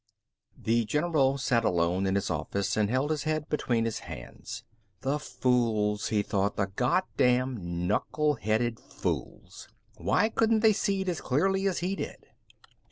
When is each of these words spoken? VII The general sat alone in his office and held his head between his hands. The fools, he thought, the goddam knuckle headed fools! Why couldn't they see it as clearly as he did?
VII 0.57 0.61
The 0.79 0.85
general 0.85 1.37
sat 1.37 1.63
alone 1.63 2.07
in 2.07 2.15
his 2.15 2.31
office 2.31 2.75
and 2.75 2.89
held 2.89 3.11
his 3.11 3.21
head 3.21 3.47
between 3.49 3.85
his 3.85 3.99
hands. 3.99 4.63
The 5.01 5.19
fools, 5.19 6.07
he 6.07 6.23
thought, 6.23 6.55
the 6.55 6.65
goddam 6.75 7.85
knuckle 7.85 8.33
headed 8.33 8.79
fools! 8.79 9.67
Why 9.97 10.29
couldn't 10.29 10.61
they 10.61 10.73
see 10.73 11.01
it 11.01 11.09
as 11.09 11.21
clearly 11.21 11.67
as 11.67 11.81
he 11.85 11.95
did? 11.95 12.25